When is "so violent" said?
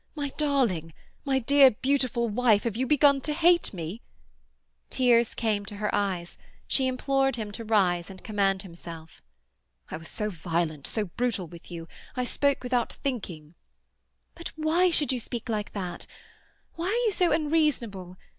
10.09-10.87